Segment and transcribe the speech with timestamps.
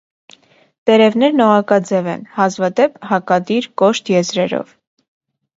[0.89, 4.77] Տերևներն օղակաձև են, հազվադեպ՝ հակադիր, կոշտ եզրերով։